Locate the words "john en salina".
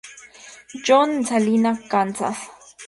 0.83-1.77